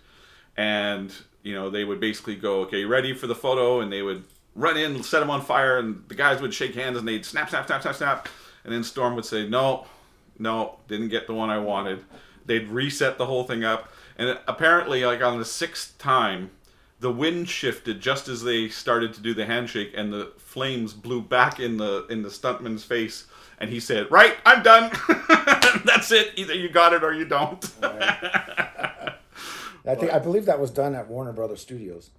and 0.56 1.12
you 1.42 1.54
know 1.54 1.70
they 1.70 1.84
would 1.84 2.00
basically 2.00 2.36
go, 2.36 2.60
"Okay, 2.62 2.84
ready 2.84 3.14
for 3.14 3.26
the 3.26 3.34
photo?" 3.34 3.80
And 3.80 3.92
they 3.92 4.02
would 4.02 4.24
run 4.56 4.76
in, 4.76 5.02
set 5.02 5.22
him 5.22 5.30
on 5.30 5.42
fire, 5.42 5.78
and 5.78 6.02
the 6.08 6.14
guys 6.14 6.40
would 6.42 6.52
shake 6.52 6.74
hands, 6.74 6.98
and 6.98 7.06
they'd 7.06 7.24
snap, 7.24 7.50
snap, 7.50 7.66
snap, 7.66 7.82
snap, 7.82 7.94
snap, 7.94 8.28
and 8.64 8.72
then 8.72 8.82
Storm 8.82 9.14
would 9.14 9.24
say, 9.24 9.48
"No, 9.48 9.86
no, 10.38 10.80
didn't 10.88 11.08
get 11.08 11.26
the 11.26 11.34
one 11.34 11.48
I 11.48 11.58
wanted." 11.58 12.04
They'd 12.50 12.66
reset 12.66 13.16
the 13.16 13.26
whole 13.26 13.44
thing 13.44 13.62
up, 13.62 13.92
and 14.18 14.36
apparently, 14.48 15.04
like 15.04 15.22
on 15.22 15.38
the 15.38 15.44
sixth 15.44 15.96
time, 15.98 16.50
the 16.98 17.12
wind 17.12 17.48
shifted 17.48 18.00
just 18.00 18.26
as 18.26 18.42
they 18.42 18.68
started 18.68 19.14
to 19.14 19.20
do 19.20 19.34
the 19.34 19.46
handshake, 19.46 19.92
and 19.94 20.12
the 20.12 20.32
flames 20.36 20.92
blew 20.92 21.22
back 21.22 21.60
in 21.60 21.76
the 21.76 22.08
in 22.08 22.22
the 22.22 22.28
stuntman's 22.28 22.82
face, 22.82 23.28
and 23.58 23.70
he 23.70 23.78
said, 23.78 24.10
"Right, 24.10 24.36
I'm 24.44 24.64
done. 24.64 24.90
That's 25.84 26.10
it. 26.10 26.32
Either 26.34 26.54
you 26.54 26.68
got 26.68 26.92
it 26.92 27.04
or 27.04 27.12
you 27.12 27.24
don't." 27.24 27.64
I 27.84 29.14
think 29.94 30.12
I 30.12 30.18
believe 30.18 30.46
that 30.46 30.58
was 30.58 30.72
done 30.72 30.96
at 30.96 31.06
Warner 31.06 31.32
Brothers 31.32 31.60
Studios. 31.60 32.10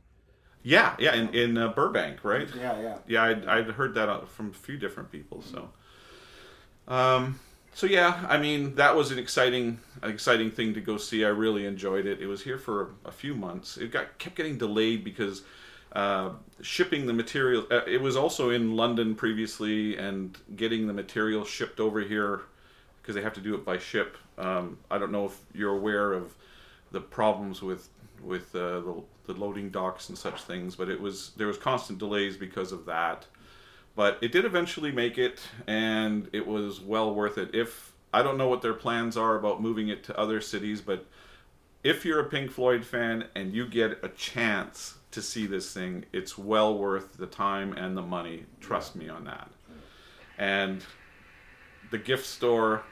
yeah, 0.63 0.95
yeah, 0.97 1.13
in 1.13 1.35
in 1.35 1.57
uh, 1.57 1.73
Burbank, 1.73 2.23
right? 2.23 2.47
Yeah, 2.55 2.79
yeah. 2.79 2.97
yeah, 3.05 3.23
I'd, 3.23 3.45
I'd 3.47 3.67
heard 3.71 3.95
that 3.95 4.07
uh, 4.07 4.21
from 4.27 4.51
a 4.51 4.53
few 4.53 4.77
different 4.77 5.11
people. 5.11 5.41
So, 5.41 5.71
um, 6.87 7.41
so 7.73 7.87
yeah, 7.87 8.25
I 8.27 8.37
mean 8.37 8.75
that 8.75 8.95
was 8.95 9.11
an 9.11 9.19
exciting, 9.19 9.79
an 10.01 10.11
exciting 10.11 10.51
thing 10.51 10.73
to 10.73 10.81
go 10.81 10.97
see. 10.97 11.25
I 11.25 11.29
really 11.29 11.65
enjoyed 11.65 12.05
it. 12.05 12.21
It 12.21 12.27
was 12.27 12.43
here 12.43 12.57
for 12.57 12.91
a 13.05 13.11
few 13.11 13.33
months. 13.33 13.77
It 13.77 13.91
got 13.91 14.17
kept 14.17 14.35
getting 14.35 14.57
delayed 14.57 15.03
because 15.03 15.43
uh, 15.93 16.31
shipping 16.61 17.05
the 17.05 17.13
material. 17.13 17.65
Uh, 17.71 17.81
it 17.87 18.01
was 18.01 18.15
also 18.15 18.49
in 18.49 18.75
London 18.75 19.15
previously, 19.15 19.97
and 19.97 20.37
getting 20.55 20.87
the 20.87 20.93
material 20.93 21.43
shipped 21.45 21.79
over 21.79 22.01
here 22.01 22.41
because 23.01 23.15
they 23.15 23.21
have 23.21 23.33
to 23.33 23.41
do 23.41 23.55
it 23.55 23.65
by 23.65 23.77
ship. 23.77 24.17
Um, 24.37 24.77
I 24.89 24.97
don't 24.97 25.11
know 25.11 25.25
if 25.25 25.37
you're 25.53 25.75
aware 25.75 26.13
of 26.13 26.33
the 26.91 27.01
problems 27.01 27.61
with 27.61 27.89
with 28.21 28.55
uh, 28.55 28.79
the, 28.81 29.03
the 29.27 29.33
loading 29.33 29.69
docks 29.69 30.09
and 30.09 30.17
such 30.17 30.43
things, 30.43 30.75
but 30.75 30.89
it 30.89 30.99
was 30.99 31.31
there 31.37 31.47
was 31.47 31.57
constant 31.57 31.99
delays 31.99 32.37
because 32.37 32.71
of 32.71 32.85
that. 32.85 33.25
But 33.95 34.17
it 34.21 34.31
did 34.31 34.45
eventually 34.45 34.91
make 34.91 35.17
it, 35.17 35.41
and 35.67 36.29
it 36.31 36.47
was 36.47 36.79
well 36.79 37.13
worth 37.13 37.37
it. 37.37 37.53
If 37.53 37.93
I 38.13 38.23
don't 38.23 38.37
know 38.37 38.47
what 38.47 38.61
their 38.61 38.73
plans 38.73 39.17
are 39.17 39.35
about 39.35 39.61
moving 39.61 39.89
it 39.89 40.03
to 40.05 40.17
other 40.17 40.41
cities, 40.41 40.81
but 40.81 41.05
if 41.83 42.05
you're 42.05 42.19
a 42.19 42.29
Pink 42.29 42.51
Floyd 42.51 42.85
fan 42.85 43.25
and 43.35 43.53
you 43.53 43.65
get 43.67 44.03
a 44.03 44.09
chance 44.09 44.95
to 45.11 45.21
see 45.21 45.45
this 45.45 45.73
thing, 45.73 46.05
it's 46.13 46.37
well 46.37 46.77
worth 46.77 47.17
the 47.17 47.27
time 47.27 47.73
and 47.73 47.97
the 47.97 48.01
money. 48.01 48.45
Trust 48.59 48.95
me 48.95 49.09
on 49.09 49.25
that. 49.25 49.49
And 50.37 50.83
the 51.89 51.97
gift 51.97 52.25
store 52.25 52.83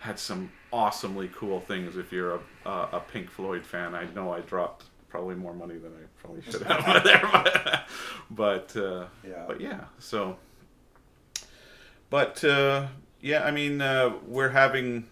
had 0.00 0.18
some 0.18 0.50
awesomely 0.72 1.30
cool 1.34 1.60
things. 1.60 1.96
If 1.96 2.12
you're 2.12 2.40
a, 2.66 2.70
a, 2.70 3.02
Pink 3.12 3.30
Floyd 3.30 3.64
fan, 3.64 3.94
I 3.94 4.04
know 4.12 4.32
I 4.32 4.40
dropped 4.40 4.84
probably 5.12 5.34
more 5.36 5.52
money 5.54 5.76
than 5.76 5.92
I 5.92 6.06
probably 6.20 6.42
should 6.50 6.62
have 6.62 7.04
there, 7.04 7.20
but 7.30 7.86
but, 8.30 8.76
uh, 8.76 9.04
Yeah. 9.22 9.44
but 9.46 9.60
yeah. 9.60 9.84
So, 9.98 10.38
but 12.10 12.42
uh, 12.42 12.86
yeah, 13.20 13.44
I 13.44 13.50
mean, 13.50 13.80
uh, 13.82 14.14
we're 14.26 14.48
having 14.48 15.06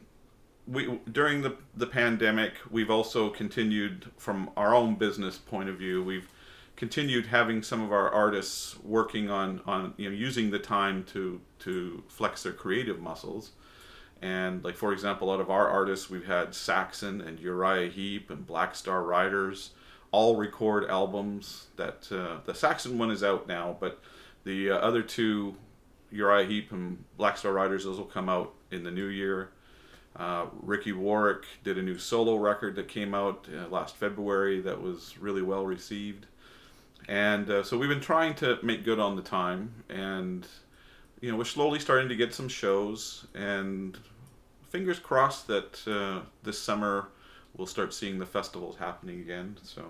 we 0.66 0.98
during 1.12 1.42
the 1.42 1.56
the 1.76 1.86
pandemic, 1.86 2.54
we've 2.70 2.90
also 2.90 3.28
continued 3.28 4.10
from 4.16 4.50
our 4.56 4.74
own 4.74 4.94
business 4.96 5.36
point 5.36 5.68
of 5.68 5.76
view. 5.76 6.02
We've 6.02 6.28
continued 6.76 7.26
having 7.26 7.62
some 7.62 7.82
of 7.82 7.92
our 7.92 8.08
artists 8.10 8.78
working 8.82 9.30
on 9.30 9.60
on 9.66 9.92
you 9.98 10.08
know 10.08 10.16
using 10.16 10.50
the 10.50 10.58
time 10.58 11.04
to 11.12 11.40
to 11.60 12.02
flex 12.08 12.42
their 12.42 12.52
creative 12.54 13.00
muscles. 13.00 13.50
And 14.22 14.62
like 14.64 14.76
for 14.76 14.92
example, 14.92 15.30
out 15.30 15.40
of 15.40 15.50
our 15.50 15.68
artists, 15.68 16.10
we've 16.10 16.26
had 16.26 16.54
Saxon 16.54 17.20
and 17.22 17.38
Uriah 17.38 17.90
Heep 17.90 18.30
and 18.30 18.46
Black 18.46 18.74
Star 18.74 19.02
Riders 19.02 19.70
all 20.12 20.36
record 20.36 20.88
albums. 20.88 21.66
That 21.76 22.08
uh, 22.10 22.38
the 22.44 22.54
Saxon 22.54 22.98
one 22.98 23.10
is 23.10 23.22
out 23.22 23.46
now, 23.46 23.76
but 23.78 24.00
the 24.44 24.70
uh, 24.70 24.76
other 24.76 25.02
two, 25.02 25.56
Uriah 26.10 26.46
Heep 26.46 26.72
and 26.72 27.04
Black 27.16 27.36
Star 27.36 27.52
Riders, 27.52 27.84
those 27.84 27.98
will 27.98 28.06
come 28.06 28.28
out 28.28 28.54
in 28.70 28.84
the 28.84 28.90
new 28.90 29.06
year. 29.06 29.50
Uh, 30.16 30.46
Ricky 30.60 30.92
Warwick 30.92 31.44
did 31.62 31.78
a 31.78 31.82
new 31.82 31.96
solo 31.96 32.36
record 32.36 32.74
that 32.76 32.88
came 32.88 33.14
out 33.14 33.46
uh, 33.54 33.68
last 33.68 33.96
February 33.96 34.60
that 34.60 34.80
was 34.80 35.16
really 35.18 35.42
well 35.42 35.64
received. 35.64 36.26
And 37.08 37.48
uh, 37.48 37.62
so 37.62 37.78
we've 37.78 37.88
been 37.88 38.00
trying 38.00 38.34
to 38.36 38.58
make 38.62 38.84
good 38.84 38.98
on 38.98 39.16
the 39.16 39.22
time, 39.22 39.72
and 39.88 40.46
you 41.20 41.30
know 41.30 41.36
we're 41.36 41.44
slowly 41.44 41.78
starting 41.78 42.08
to 42.08 42.16
get 42.16 42.34
some 42.34 42.48
shows, 42.48 43.26
and 43.34 43.98
fingers 44.68 44.98
crossed 44.98 45.46
that 45.48 45.80
uh, 45.86 46.24
this 46.42 46.58
summer 46.58 47.08
we'll 47.56 47.66
start 47.66 47.92
seeing 47.92 48.18
the 48.18 48.26
festivals 48.26 48.76
happening 48.76 49.20
again. 49.20 49.56
So, 49.62 49.84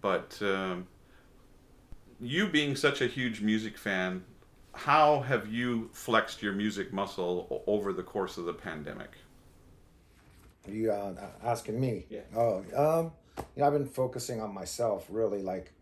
but 0.00 0.38
um, 0.42 0.86
you 2.20 2.48
being 2.48 2.76
such 2.76 3.00
a 3.00 3.06
huge 3.06 3.40
music 3.40 3.78
fan, 3.78 4.24
how 4.72 5.20
have 5.20 5.52
you 5.52 5.88
flexed 5.92 6.42
your 6.42 6.52
music 6.52 6.92
muscle 6.92 7.62
over 7.66 7.92
the 7.92 8.02
course 8.02 8.36
of 8.36 8.44
the 8.44 8.52
pandemic? 8.52 9.12
You 10.68 10.92
uh, 10.92 11.14
asking 11.42 11.80
me? 11.80 12.06
Yeah. 12.10 12.20
Oh, 12.34 12.58
um, 12.76 13.12
you 13.38 13.44
know, 13.56 13.66
I've 13.66 13.72
been 13.72 13.86
focusing 13.86 14.40
on 14.40 14.52
myself 14.52 15.06
really. 15.08 15.42
Like, 15.42 15.72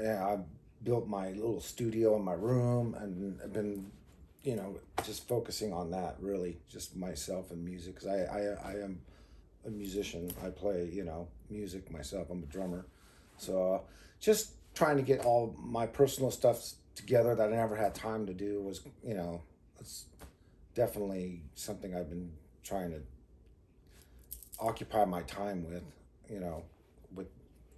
yeah, 0.00 0.24
I 0.24 0.38
built 0.82 1.06
my 1.06 1.30
little 1.30 1.60
studio 1.60 2.16
in 2.16 2.22
my 2.22 2.34
room, 2.34 2.94
and 2.98 3.38
I've 3.42 3.52
been, 3.52 3.90
you 4.42 4.56
know, 4.56 4.76
just 5.04 5.28
focusing 5.28 5.72
on 5.72 5.90
that 5.92 6.16
really, 6.20 6.58
just 6.68 6.96
myself 6.96 7.50
and 7.50 7.64
music. 7.64 7.94
Because 7.94 8.08
I, 8.08 8.18
I, 8.18 8.72
I 8.72 8.82
am 8.82 9.00
a 9.66 9.70
musician. 9.70 10.30
I 10.44 10.50
play, 10.50 10.88
you 10.92 11.04
know, 11.04 11.28
music 11.50 11.90
myself. 11.90 12.28
I'm 12.30 12.42
a 12.42 12.46
drummer, 12.46 12.86
so 13.36 13.82
just 14.20 14.52
trying 14.74 14.96
to 14.96 15.02
get 15.02 15.24
all 15.24 15.56
my 15.58 15.86
personal 15.86 16.30
stuff 16.30 16.72
together 16.94 17.34
that 17.34 17.52
I 17.52 17.56
never 17.56 17.76
had 17.76 17.94
time 17.94 18.26
to 18.26 18.34
do 18.34 18.60
was, 18.62 18.80
you 19.04 19.14
know, 19.14 19.42
it's 19.80 20.06
definitely 20.74 21.42
something 21.54 21.94
I've 21.94 22.08
been 22.08 22.30
trying 22.62 22.90
to 22.90 23.00
occupy 24.60 25.04
my 25.04 25.22
time 25.22 25.64
with, 25.68 25.82
you 26.28 26.40
know, 26.40 26.64
with 27.14 27.28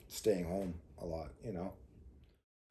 staying 0.09 0.45
home 0.45 0.75
a 1.01 1.07
lot, 1.07 1.29
you 1.45 1.53
know. 1.53 1.73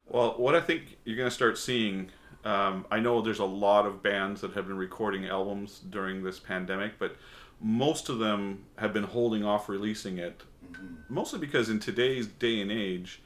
Well, 0.08 0.34
what 0.38 0.54
I 0.54 0.60
think 0.60 0.98
you're 1.04 1.16
going 1.16 1.28
to 1.28 1.34
start 1.34 1.56
seeing, 1.56 2.10
um, 2.44 2.84
I 2.90 2.98
know 2.98 3.22
there's 3.22 3.38
a 3.38 3.44
lot 3.44 3.86
of 3.86 4.02
bands 4.02 4.40
that 4.40 4.52
have 4.54 4.66
been 4.66 4.76
recording 4.76 5.26
albums 5.26 5.80
during 5.90 6.22
this 6.22 6.40
pandemic, 6.40 6.98
but 6.98 7.16
most 7.60 8.08
of 8.08 8.18
them 8.18 8.64
have 8.76 8.92
been 8.92 9.04
holding 9.04 9.44
off 9.44 9.68
releasing 9.68 10.18
it, 10.18 10.42
mm-hmm. 10.64 10.94
mostly 11.08 11.38
because 11.38 11.68
in 11.68 11.78
today's 11.78 12.26
day 12.26 12.60
and 12.60 12.72
age, 12.72 13.22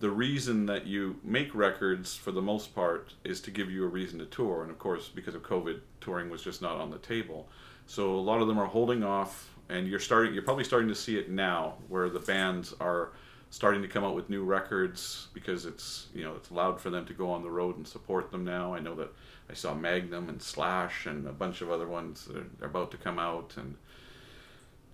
the 0.00 0.10
reason 0.10 0.66
that 0.66 0.86
you 0.86 1.20
make 1.22 1.54
records 1.54 2.14
for 2.16 2.32
the 2.32 2.40
most 2.40 2.74
part 2.74 3.14
is 3.22 3.40
to 3.42 3.50
give 3.50 3.70
you 3.70 3.84
a 3.84 3.88
reason 3.88 4.18
to 4.18 4.26
tour. 4.26 4.62
And 4.62 4.70
of 4.70 4.78
course, 4.78 5.08
because 5.08 5.34
of 5.34 5.42
COVID, 5.42 5.80
touring 6.00 6.30
was 6.30 6.42
just 6.42 6.62
not 6.62 6.76
on 6.76 6.90
the 6.90 6.98
table. 6.98 7.48
So 7.86 8.14
a 8.14 8.16
lot 8.16 8.40
of 8.40 8.48
them 8.48 8.58
are 8.58 8.66
holding 8.66 9.02
off, 9.04 9.50
and 9.68 9.86
you're 9.86 10.00
starting. 10.00 10.32
You're 10.32 10.42
probably 10.42 10.64
starting 10.64 10.88
to 10.88 10.94
see 10.94 11.18
it 11.18 11.30
now, 11.30 11.74
where 11.88 12.08
the 12.08 12.20
bands 12.20 12.74
are 12.80 13.10
starting 13.50 13.82
to 13.82 13.88
come 13.88 14.04
out 14.04 14.14
with 14.14 14.30
new 14.30 14.44
records 14.44 15.26
because 15.34 15.66
it's 15.66 16.06
you 16.14 16.22
know 16.22 16.34
it's 16.34 16.50
allowed 16.50 16.80
for 16.80 16.88
them 16.88 17.04
to 17.04 17.12
go 17.12 17.30
on 17.30 17.42
the 17.42 17.50
road 17.50 17.76
and 17.76 17.86
support 17.86 18.30
them 18.30 18.44
now. 18.44 18.72
I 18.72 18.78
know 18.78 18.94
that 18.94 19.12
I 19.50 19.54
saw 19.54 19.74
Magnum 19.74 20.28
and 20.28 20.40
Slash 20.40 21.06
and 21.06 21.26
a 21.26 21.32
bunch 21.32 21.60
of 21.60 21.70
other 21.70 21.88
ones 21.88 22.26
that 22.26 22.36
are 22.62 22.66
about 22.66 22.90
to 22.92 22.96
come 22.96 23.18
out, 23.18 23.54
and 23.56 23.76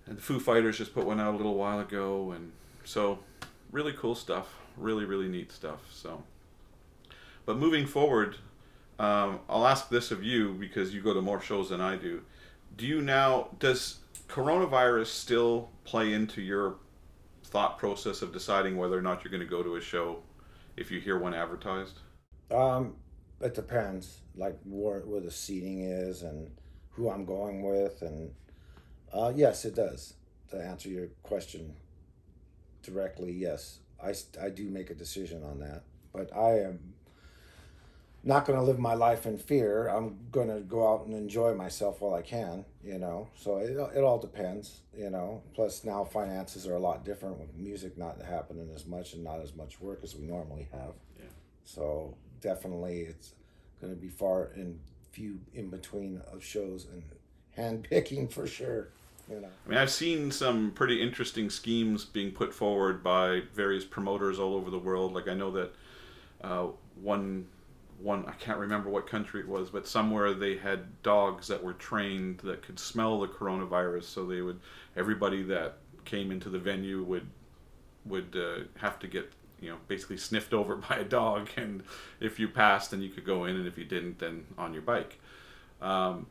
and 0.07 0.17
the 0.17 0.21
Foo 0.21 0.39
Fighters 0.39 0.77
just 0.77 0.93
put 0.93 1.05
one 1.05 1.19
out 1.19 1.33
a 1.33 1.37
little 1.37 1.55
while 1.55 1.79
ago, 1.79 2.31
and 2.31 2.51
so 2.83 3.19
really 3.71 3.93
cool 3.93 4.15
stuff, 4.15 4.55
really 4.75 5.05
really 5.05 5.27
neat 5.27 5.51
stuff. 5.51 5.81
So, 5.93 6.23
but 7.45 7.57
moving 7.57 7.85
forward, 7.85 8.37
um, 8.99 9.41
I'll 9.47 9.67
ask 9.67 9.89
this 9.89 10.09
of 10.11 10.23
you 10.23 10.53
because 10.53 10.93
you 10.93 11.01
go 11.01 11.13
to 11.13 11.21
more 11.21 11.41
shows 11.41 11.69
than 11.69 11.81
I 11.81 11.95
do. 11.95 12.21
Do 12.75 12.87
you 12.87 13.01
now 13.01 13.49
does 13.59 13.99
coronavirus 14.27 15.07
still 15.07 15.69
play 15.83 16.13
into 16.13 16.41
your 16.41 16.75
thought 17.43 17.77
process 17.77 18.21
of 18.21 18.33
deciding 18.33 18.75
whether 18.75 18.97
or 18.97 19.01
not 19.01 19.23
you're 19.23 19.31
going 19.31 19.41
to 19.41 19.49
go 19.49 19.63
to 19.63 19.75
a 19.75 19.81
show 19.81 20.19
if 20.75 20.91
you 20.91 20.99
hear 20.99 21.17
one 21.17 21.33
advertised? 21.33 21.99
Um, 22.51 22.95
it 23.39 23.53
depends, 23.53 24.19
like 24.37 24.57
where 24.65 25.01
where 25.01 25.21
the 25.21 25.31
seating 25.31 25.81
is 25.81 26.21
and 26.21 26.51
who 26.91 27.09
I'm 27.09 27.25
going 27.25 27.63
with, 27.63 28.01
and 28.01 28.31
uh, 29.13 29.31
yes, 29.35 29.65
it 29.65 29.75
does. 29.75 30.13
To 30.51 30.57
answer 30.57 30.87
your 30.89 31.07
question, 31.23 31.75
directly, 32.83 33.31
yes, 33.31 33.79
I, 34.01 34.13
I 34.41 34.49
do 34.49 34.69
make 34.69 34.89
a 34.89 34.95
decision 34.95 35.43
on 35.43 35.59
that. 35.59 35.83
But 36.13 36.35
I 36.35 36.59
am 36.61 36.93
not 38.23 38.45
going 38.45 38.57
to 38.57 38.65
live 38.65 38.79
my 38.79 38.93
life 38.93 39.25
in 39.25 39.37
fear. 39.37 39.87
I'm 39.87 40.17
going 40.31 40.49
to 40.49 40.61
go 40.61 40.91
out 40.91 41.05
and 41.05 41.15
enjoy 41.15 41.53
myself 41.53 42.01
while 42.01 42.13
I 42.13 42.21
can, 42.21 42.65
you 42.83 42.97
know. 42.97 43.29
So 43.37 43.57
it, 43.57 43.71
it 43.71 44.03
all 44.03 44.19
depends, 44.19 44.81
you 44.97 45.09
know. 45.09 45.43
Plus, 45.53 45.83
now 45.83 46.03
finances 46.03 46.67
are 46.67 46.75
a 46.75 46.79
lot 46.79 47.05
different 47.05 47.39
with 47.39 47.55
music 47.55 47.97
not 47.97 48.21
happening 48.21 48.69
as 48.73 48.85
much 48.85 49.13
and 49.13 49.23
not 49.23 49.39
as 49.41 49.55
much 49.55 49.79
work 49.79 49.99
as 50.03 50.15
we 50.15 50.25
normally 50.25 50.67
have. 50.71 50.93
Yeah. 51.17 51.25
So 51.63 52.17
definitely 52.41 53.01
it's 53.01 53.33
going 53.81 53.93
to 53.93 53.99
be 53.99 54.09
far 54.09 54.51
and 54.55 54.79
few 55.11 55.39
in 55.53 55.69
between 55.69 56.21
of 56.31 56.43
shows 56.43 56.87
and 56.91 57.03
handpicking 57.57 58.31
for 58.31 58.47
sure. 58.47 58.89
You 59.29 59.41
know. 59.41 59.47
I 59.65 59.69
mean, 59.69 59.77
I've 59.77 59.91
seen 59.91 60.31
some 60.31 60.71
pretty 60.71 61.01
interesting 61.01 61.49
schemes 61.49 62.05
being 62.05 62.31
put 62.31 62.53
forward 62.53 63.03
by 63.03 63.41
various 63.53 63.83
promoters 63.83 64.39
all 64.39 64.53
over 64.55 64.69
the 64.69 64.79
world. 64.79 65.13
Like 65.13 65.27
I 65.27 65.33
know 65.33 65.51
that 65.51 65.73
uh, 66.41 66.67
one 67.01 67.47
one 67.99 68.25
I 68.27 68.33
can't 68.33 68.59
remember 68.59 68.89
what 68.89 69.07
country 69.07 69.41
it 69.41 69.47
was, 69.47 69.69
but 69.69 69.87
somewhere 69.87 70.33
they 70.33 70.55
had 70.55 71.01
dogs 71.03 71.47
that 71.47 71.63
were 71.63 71.73
trained 71.73 72.39
that 72.39 72.61
could 72.61 72.79
smell 72.79 73.19
the 73.19 73.27
coronavirus, 73.27 74.03
so 74.03 74.25
they 74.25 74.41
would 74.41 74.59
everybody 74.95 75.43
that 75.43 75.77
came 76.05 76.31
into 76.31 76.49
the 76.49 76.59
venue 76.59 77.03
would 77.03 77.27
would 78.05 78.35
uh, 78.35 78.63
have 78.79 78.99
to 78.99 79.07
get 79.07 79.31
you 79.59 79.69
know 79.69 79.77
basically 79.87 80.17
sniffed 80.17 80.53
over 80.53 80.75
by 80.89 80.97
a 80.97 81.03
dog, 81.03 81.49
and 81.57 81.83
if 82.19 82.39
you 82.39 82.47
passed, 82.47 82.91
then 82.91 83.01
you 83.01 83.09
could 83.09 83.25
go 83.25 83.45
in, 83.45 83.55
and 83.55 83.67
if 83.67 83.77
you 83.77 83.85
didn't, 83.85 84.19
then 84.19 84.45
on 84.57 84.73
your 84.73 84.81
bike. 84.81 85.19
Um, 85.81 86.27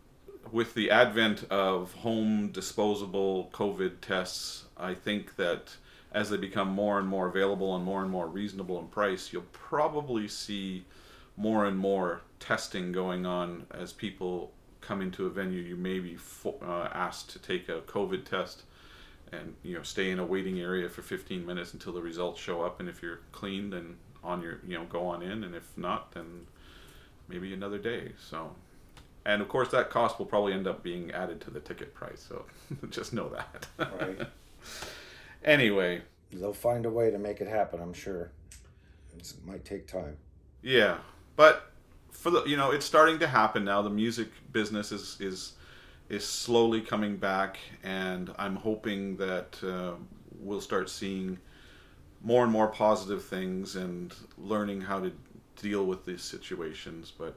with 0.53 0.75
the 0.75 0.91
advent 0.91 1.45
of 1.51 1.93
home 1.95 2.49
disposable 2.49 3.51
COVID 3.53 4.01
tests, 4.01 4.65
I 4.77 4.95
think 4.95 5.37
that 5.37 5.77
as 6.13 6.31
they 6.31 6.37
become 6.37 6.69
more 6.69 6.99
and 6.99 7.09
more 7.09 7.29
available 7.29 7.75
and 7.75 7.85
more 7.85 8.03
and 8.03 8.11
more 8.11 8.27
reasonable 8.27 8.79
in 8.79 8.87
price, 8.87 9.33
you'll 9.33 9.43
probably 9.53 10.29
see 10.29 10.85
more 11.37 11.67
and 11.67 11.77
more 11.77 12.23
testing 12.41 12.93
going 12.93 13.27
on 13.27 13.67
as 13.73 13.93
people 13.93 14.53
come 14.81 15.03
into 15.03 15.27
a 15.27 15.31
venue. 15.31 15.61
You 15.61 15.77
may 15.77 15.99
be 15.99 16.17
fo- 16.17 16.59
uh, 16.63 16.89
asked 16.93 17.31
to 17.31 17.39
take 17.39 17.69
a 17.69 17.81
COVID 17.83 18.25
test 18.25 18.63
and 19.33 19.55
you 19.63 19.77
know 19.77 19.83
stay 19.83 20.11
in 20.11 20.19
a 20.19 20.25
waiting 20.25 20.61
area 20.61 20.89
for 20.89 21.03
15 21.03 21.45
minutes 21.45 21.73
until 21.73 21.93
the 21.93 22.03
results 22.03 22.41
show 22.41 22.63
up. 22.63 22.81
And 22.81 22.89
if 22.89 23.03
you're 23.03 23.21
clean, 23.33 23.71
then 23.71 23.97
on 24.25 24.43
your 24.43 24.61
you 24.67 24.79
know 24.79 24.85
go 24.85 25.07
on 25.07 25.23
in, 25.23 25.45
and 25.45 25.55
if 25.55 25.77
not, 25.77 26.13
then 26.13 26.47
maybe 27.29 27.53
another 27.53 27.79
day. 27.79 28.13
So 28.19 28.53
and 29.25 29.43
of 29.43 29.49
course 29.49 29.69
that 29.73 29.91
cost 29.91 30.19
will 30.19 30.27
probably 30.27 30.53
end 30.53 30.67
up 30.67 30.83
being 30.83 31.11
added 31.11 31.41
to 31.41 31.51
the 31.51 31.61
ticket 31.61 31.93
price 31.93 32.25
so 32.29 32.45
just 32.91 33.13
know 33.13 33.29
that 33.29 33.67
Right. 34.01 34.29
anyway 35.45 36.03
They'll 36.33 36.53
find 36.53 36.87
a 36.87 36.91
way 36.91 37.11
to 37.11 37.19
make 37.19 37.41
it 37.41 37.47
happen, 37.49 37.81
I'm 37.81 37.93
sure. 37.93 38.31
It's, 39.17 39.33
it 39.33 39.47
might 39.47 39.65
take 39.65 39.87
time. 39.87 40.17
yeah 40.63 40.99
but 41.37 41.73
for 42.11 42.31
the 42.31 42.45
you 42.45 42.57
know 42.57 42.71
it's 42.71 42.87
starting 42.87 43.19
to 43.19 43.27
happen 43.27 43.65
now 43.65 43.83
the 43.83 43.91
music 43.91 44.29
business 44.53 44.93
is 44.93 45.17
is 45.21 45.53
is 46.09 46.27
slowly 46.27 46.81
coming 46.81 47.17
back 47.17 47.59
and 47.83 48.33
i'm 48.39 48.57
hoping 48.57 49.17
that 49.17 49.59
uh, 49.65 49.93
we'll 50.41 50.61
start 50.61 50.89
seeing 50.89 51.39
more 52.23 52.43
and 52.43 52.53
more 52.53 52.69
positive 52.69 53.25
things 53.25 53.77
and 53.77 54.15
learning 54.39 54.81
how 54.81 55.01
to 55.01 55.13
deal 55.57 55.85
with 55.85 56.05
these 56.05 56.23
situations 56.23 57.13
but 57.17 57.37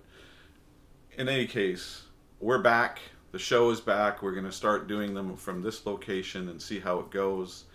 in 1.19 1.27
any 1.27 1.47
case, 1.47 2.03
we're 2.39 2.59
back. 2.59 2.99
The 3.33 3.39
show 3.39 3.71
is 3.71 3.81
back. 3.81 4.21
We're 4.21 4.31
going 4.31 4.45
to 4.45 4.53
start 4.53 4.87
doing 4.87 5.13
them 5.13 5.35
from 5.35 5.61
this 5.61 5.85
location 5.85 6.47
and 6.47 6.61
see 6.61 6.79
how 6.79 6.99
it 6.99 7.11
goes. 7.11 7.65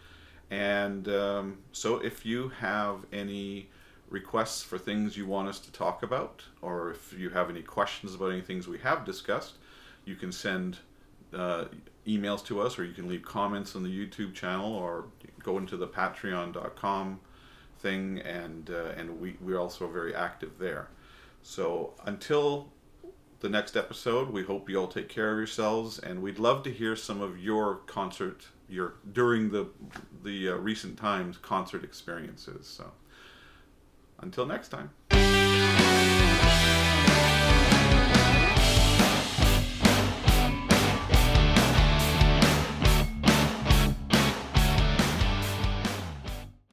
And 0.50 1.06
um, 1.08 1.58
so, 1.72 1.96
if 1.96 2.24
you 2.24 2.48
have 2.60 3.04
any 3.12 3.68
requests 4.08 4.62
for 4.62 4.78
things 4.78 5.18
you 5.18 5.26
want 5.26 5.48
us 5.48 5.58
to 5.60 5.72
talk 5.72 6.02
about, 6.02 6.42
or 6.62 6.92
if 6.92 7.14
you 7.18 7.28
have 7.30 7.50
any 7.50 7.60
questions 7.60 8.14
about 8.14 8.32
any 8.32 8.40
things 8.40 8.66
we 8.66 8.78
have 8.78 9.04
discussed, 9.04 9.58
you 10.04 10.16
can 10.16 10.32
send 10.32 10.78
uh, 11.32 11.66
emails 12.06 12.44
to 12.46 12.60
us, 12.60 12.78
or 12.78 12.84
you 12.84 12.94
can 12.94 13.08
leave 13.08 13.22
comments 13.22 13.74
on 13.74 13.82
the 13.82 13.90
YouTube 13.90 14.34
channel, 14.34 14.72
or 14.72 15.06
go 15.42 15.58
into 15.58 15.76
the 15.76 15.88
Patreon.com 15.88 17.20
thing, 17.78 18.20
and 18.20 18.70
uh, 18.70 18.92
and 18.96 19.20
we 19.20 19.36
we're 19.40 19.58
also 19.58 19.88
very 19.88 20.14
active 20.14 20.52
there. 20.58 20.88
So 21.42 21.94
until 22.04 22.68
the 23.44 23.50
next 23.50 23.76
episode. 23.76 24.30
We 24.30 24.42
hope 24.42 24.70
you 24.70 24.80
all 24.80 24.88
take 24.88 25.10
care 25.10 25.30
of 25.32 25.36
yourselves, 25.36 25.98
and 25.98 26.22
we'd 26.22 26.38
love 26.38 26.62
to 26.62 26.72
hear 26.72 26.96
some 26.96 27.20
of 27.20 27.38
your 27.38 27.76
concert, 27.86 28.46
your 28.70 28.94
during 29.12 29.50
the 29.50 29.66
the 30.22 30.48
uh, 30.48 30.54
recent 30.54 30.98
times 30.98 31.36
concert 31.36 31.84
experiences. 31.84 32.66
So, 32.66 32.92
until 34.18 34.46
next 34.46 34.70
time. 34.70 36.13